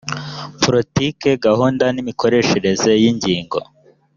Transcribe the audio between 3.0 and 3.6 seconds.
y ingengo